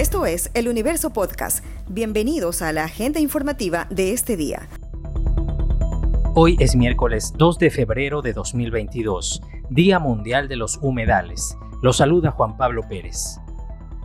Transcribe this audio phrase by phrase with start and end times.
[0.00, 1.62] Esto es El Universo Podcast.
[1.86, 4.66] Bienvenidos a la agenda informativa de este día.
[6.34, 11.54] Hoy es miércoles 2 de febrero de 2022, Día Mundial de los Humedales.
[11.82, 13.40] Los saluda Juan Pablo Pérez.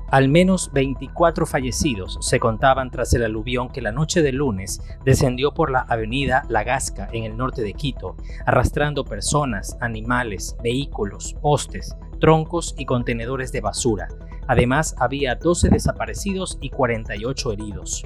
[0.09, 5.53] Al menos 24 fallecidos se contaban tras el aluvión que la noche del lunes descendió
[5.53, 11.95] por la avenida La Gasca en el norte de Quito, arrastrando personas, animales, vehículos, postes,
[12.19, 14.09] troncos y contenedores de basura.
[14.47, 18.05] Además, había 12 desaparecidos y 48 heridos.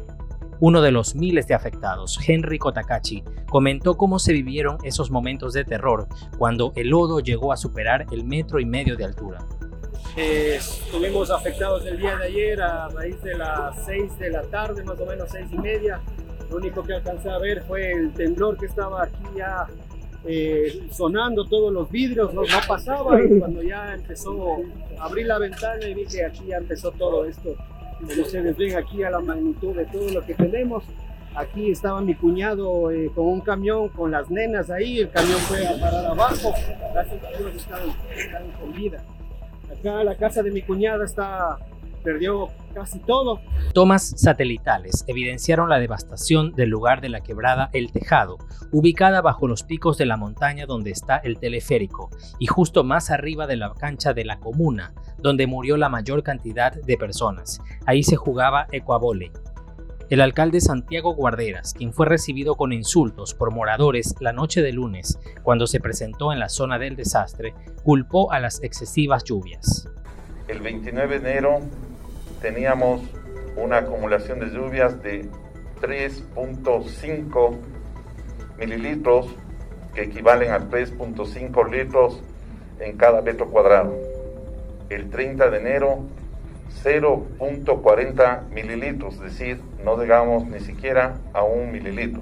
[0.62, 5.64] Uno de los miles de afectados, Henry Kotakachi, comentó cómo se vivieron esos momentos de
[5.64, 6.08] terror
[6.38, 9.40] cuando el lodo llegó a superar el metro y medio de altura.
[10.18, 14.84] Eh, estuvimos afectados el día de ayer a raíz de las 6 de la tarde,
[14.84, 16.02] más o menos 6 y media.
[16.50, 19.66] Lo único que alcancé a ver fue el temblor que estaba aquí ya
[20.26, 24.58] eh, sonando todos los vidrios, no, pasaba y cuando ya empezó
[25.00, 27.56] a abrir la ventana y que aquí ya empezó todo esto.
[28.00, 30.84] Como ustedes ven aquí a la magnitud de todo lo que tenemos.
[31.36, 35.66] Aquí estaba mi cuñado eh, con un camión con las nenas ahí, el camión fue
[35.66, 36.52] a parar abajo,
[36.94, 39.04] las personas estaban, estaban con vida.
[39.72, 41.60] Acá la casa de mi cuñada está
[42.04, 43.40] perdió casi todo.
[43.74, 48.38] Tomas satelitales evidenciaron la devastación del lugar de la quebrada El Tejado,
[48.72, 53.48] ubicada bajo los picos de la montaña donde está el teleférico y justo más arriba
[53.48, 57.62] de la cancha de la comuna, donde murió la mayor cantidad de personas.
[57.86, 59.32] Ahí se jugaba Ecuabole,
[60.10, 65.20] el alcalde Santiago Guarderas, quien fue recibido con insultos por moradores la noche de lunes
[65.44, 67.54] cuando se presentó en la zona del desastre,
[67.84, 69.88] culpó a las excesivas lluvias.
[70.48, 71.60] El 29 de enero
[72.42, 73.02] teníamos
[73.56, 75.30] una acumulación de lluvias de
[75.82, 77.58] 3.5
[78.58, 79.36] mililitros,
[79.94, 82.22] que equivalen a 3.5 litros
[82.80, 83.96] en cada metro cuadrado.
[84.90, 86.00] El 30 de enero
[86.84, 92.22] 0.40 mililitros, es decir, no llegamos ni siquiera a un mililitro.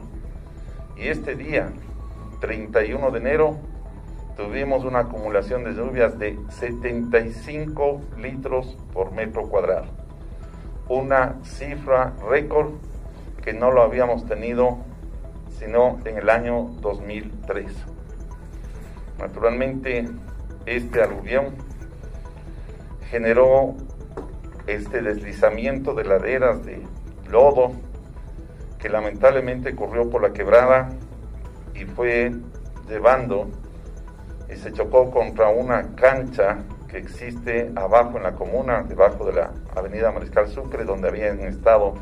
[0.96, 1.70] Y este día,
[2.40, 3.58] 31 de enero,
[4.36, 10.07] tuvimos una acumulación de lluvias de 75 litros por metro cuadrado.
[10.90, 12.72] Una cifra récord
[13.44, 14.80] que no lo habíamos tenido
[15.58, 17.66] sino en el año 2003.
[19.20, 20.08] Naturalmente,
[20.66, 21.56] este aluvión
[23.10, 23.76] generó
[24.68, 26.84] este deslizamiento de laderas de
[27.30, 27.72] lodo
[28.80, 30.90] que lamentablemente corrió por la quebrada
[31.74, 32.32] y fue
[32.88, 33.50] llevando
[34.52, 39.52] y se chocó contra una cancha que existe abajo en la comuna, debajo de la
[39.76, 41.96] avenida Mariscal Sucre, donde habían estado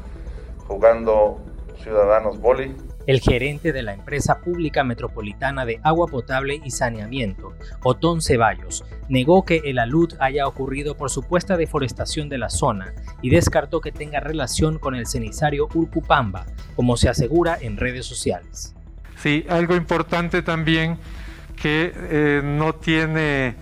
[0.67, 1.39] jugando
[1.81, 2.75] ciudadanos boli
[3.07, 7.53] el gerente de la empresa pública metropolitana de agua potable y saneamiento,
[7.83, 13.29] Otón Ceballos, negó que el alud haya ocurrido por supuesta deforestación de la zona y
[13.29, 16.45] descartó que tenga relación con el cenizario Urcupamba,
[16.75, 18.75] como se asegura en redes sociales.
[19.17, 20.97] Sí, algo importante también
[21.61, 23.55] que eh, no tiene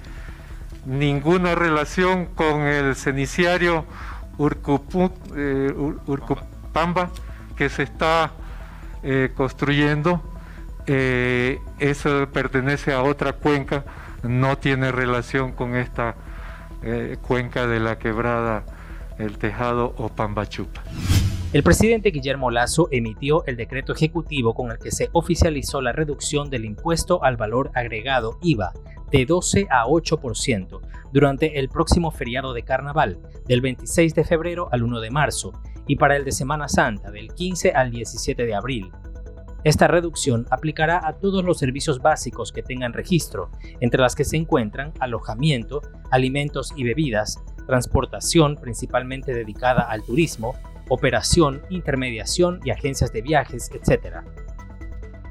[0.86, 3.86] ninguna relación con el ceniciario
[5.36, 5.74] eh,
[6.08, 7.10] Urcupamba
[7.56, 8.32] que se está
[9.04, 10.22] eh, construyendo,
[10.88, 13.84] eh, eso pertenece a otra cuenca,
[14.24, 16.16] no tiene relación con esta
[16.82, 18.64] eh, cuenca de la quebrada
[19.18, 20.82] El Tejado o Pambachupa.
[21.54, 26.50] El presidente Guillermo Lazo emitió el decreto ejecutivo con el que se oficializó la reducción
[26.50, 28.74] del impuesto al valor agregado IVA
[29.12, 30.82] de 12 a 8%
[31.12, 35.54] durante el próximo feriado de carnaval, del 26 de febrero al 1 de marzo,
[35.86, 38.92] y para el de Semana Santa, del 15 al 17 de abril.
[39.64, 44.38] Esta reducción aplicará a todos los servicios básicos que tengan registro, entre las que se
[44.38, 50.56] encuentran alojamiento, alimentos y bebidas, transportación principalmente dedicada al turismo,
[50.90, 54.18] operación, intermediación y agencias de viajes, etc.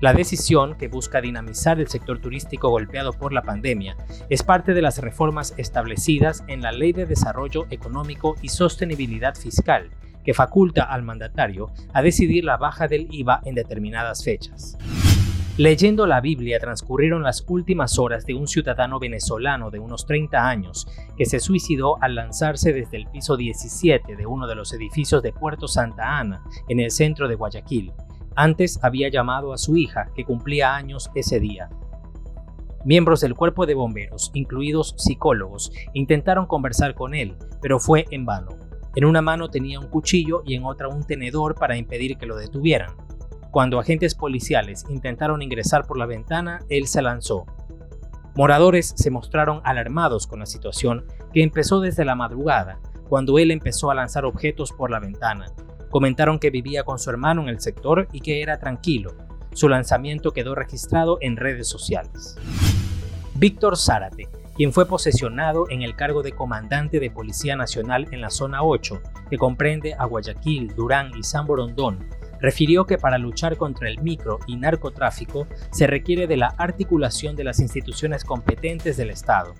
[0.00, 3.96] La decisión, que busca dinamizar el sector turístico golpeado por la pandemia,
[4.30, 9.90] es parte de las reformas establecidas en la Ley de Desarrollo Económico y Sostenibilidad Fiscal,
[10.24, 14.76] que faculta al mandatario a decidir la baja del IVA en determinadas fechas.
[15.58, 20.86] Leyendo la Biblia transcurrieron las últimas horas de un ciudadano venezolano de unos 30 años
[21.16, 25.32] que se suicidó al lanzarse desde el piso 17 de uno de los edificios de
[25.32, 27.92] Puerto Santa Ana, en el centro de Guayaquil,
[28.34, 31.68] antes había llamado a su hija, que cumplía años ese día.
[32.84, 38.50] Miembros del cuerpo de bomberos, incluidos psicólogos, intentaron conversar con él, pero fue en vano.
[38.94, 42.36] En una mano tenía un cuchillo y en otra un tenedor para impedir que lo
[42.36, 42.94] detuvieran.
[43.52, 47.44] Cuando agentes policiales intentaron ingresar por la ventana, él se lanzó.
[48.34, 51.04] Moradores se mostraron alarmados con la situación
[51.34, 55.52] que empezó desde la madrugada, cuando él empezó a lanzar objetos por la ventana.
[55.90, 59.12] Comentaron que vivía con su hermano en el sector y que era tranquilo.
[59.52, 62.38] Su lanzamiento quedó registrado en redes sociales.
[63.34, 68.30] Víctor Zárate, quien fue posesionado en el cargo de comandante de Policía Nacional en la
[68.30, 71.98] Zona 8, que comprende a Guayaquil, Durán y San Borondón,
[72.42, 77.44] refirió que para luchar contra el micro y narcotráfico se requiere de la articulación de
[77.44, 79.54] las instituciones competentes del Estado.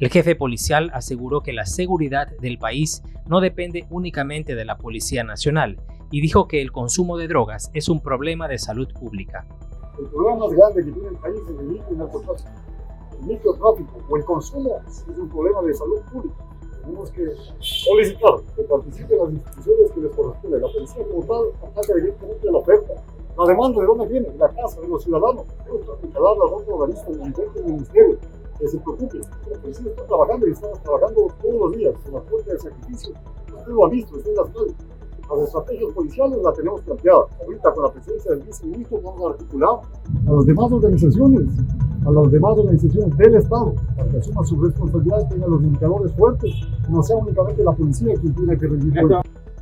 [0.00, 5.22] El jefe policial aseguró que la seguridad del país no depende únicamente de la Policía
[5.22, 5.78] Nacional
[6.10, 9.46] y dijo que el consumo de drogas es un problema de salud pública.
[9.98, 12.50] El problema más grande que tiene el país es el micro y narcotráfico.
[13.20, 16.51] El microtráfico o el consumo es un problema de salud pública
[16.82, 20.62] tenemos que solicitar que participen las instituciones que les corresponden.
[20.62, 22.94] La policía como tal ataca directamente a la oferta.
[23.38, 25.44] La demanda de dónde viene, la casa de los ciudadanos.
[25.64, 28.18] Tenemos que dar las dos organismos del diferentes ministerios
[28.58, 29.20] que se preocupen.
[29.50, 33.14] La policía está trabajando y estamos trabajando todos los días con la fuerza de sacrificio.
[33.56, 34.74] Usted lo ha visto, está en las calles.
[35.30, 37.40] Las estrategias policiales las tenemos planteadas.
[37.40, 39.80] Ahorita con la presencia del viceministro vamos a articular
[40.28, 41.42] a las demás organizaciones
[42.06, 46.12] a las demás organizaciones del Estado para que asuman su responsabilidad y tengan los indicadores
[46.12, 46.52] fuertes,
[46.88, 48.94] no sea únicamente la policía quien tiene que rendir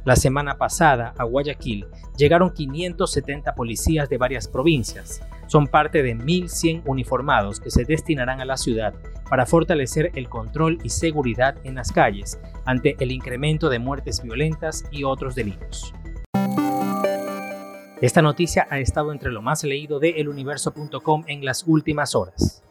[0.04, 5.20] La semana pasada, a Guayaquil, llegaron 570 policías de varias provincias.
[5.46, 8.94] Son parte de 1.100 uniformados que se destinarán a la ciudad
[9.28, 14.84] para fortalecer el control y seguridad en las calles ante el incremento de muertes violentas
[14.90, 15.92] y otros delitos.
[18.00, 22.64] Esta noticia ha estado entre lo más leído de eluniverso.com en las últimas horas.